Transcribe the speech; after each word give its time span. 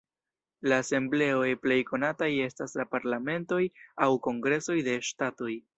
La 0.71 0.77
asembleoj 0.83 1.51
plej 1.65 1.77
konataj 1.91 2.31
estas 2.47 2.75
la 2.81 2.89
parlamentoj 2.97 3.63
aŭ 4.07 4.13
kongresoj 4.31 4.83
de 4.91 5.03
ŝtatoj. 5.13 5.59